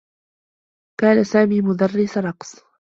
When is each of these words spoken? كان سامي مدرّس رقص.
كان 1.01 1.23
سامي 1.23 1.61
مدرّس 1.61 2.17
رقص. 2.17 2.59